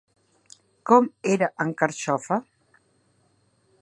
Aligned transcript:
Com 0.91 1.09
era 1.33 1.49
en 1.65 1.75
Carxofa? 1.83 2.39